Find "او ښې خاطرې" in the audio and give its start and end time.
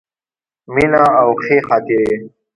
1.21-2.13